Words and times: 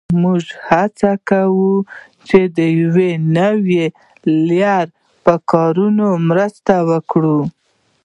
موږ 0.21 0.43
هڅه 0.69 1.11
کړې 1.29 1.73
چې 2.27 2.39
د 2.57 2.59
یوې 2.81 3.11
نوې 3.37 3.85
لارې 4.49 4.91
په 5.23 5.33
کارونه 5.51 6.05
مرسته 6.29 6.73
وکړو 6.89 7.39